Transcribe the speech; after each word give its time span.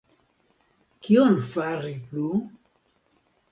Kion 1.09 1.37
fari 1.51 1.93
plu? 2.09 2.27